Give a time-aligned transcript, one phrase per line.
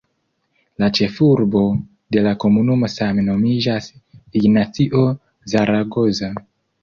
[0.83, 1.59] La ĉefurbo
[2.15, 3.91] de la komunumo same nomiĝas
[4.41, 5.03] "Ignacio
[5.53, 6.33] Zaragoza".